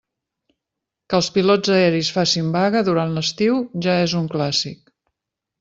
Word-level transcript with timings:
Que 1.13 1.17
els 1.17 1.29
pilots 1.35 1.73
aeris 1.75 2.09
facin 2.17 2.49
vaga 2.57 2.83
durant 2.89 3.15
l'estiu, 3.19 3.63
ja 3.89 3.99
és 4.07 4.17
un 4.25 4.29
clàssic. 4.37 4.83